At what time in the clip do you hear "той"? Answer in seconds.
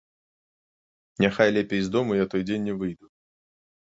2.31-2.43